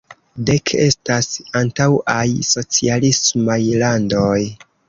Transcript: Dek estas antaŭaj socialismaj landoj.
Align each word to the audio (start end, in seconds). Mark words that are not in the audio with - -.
Dek 0.49 0.71
estas 0.85 1.27
antaŭaj 1.61 2.25
socialismaj 2.55 3.63
landoj. 3.85 4.37